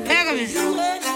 pega. 0.00 1.09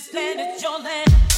This 0.00 0.14
land 0.14 0.40
is 0.40 0.62
your 0.62 0.78
land. 0.78 1.29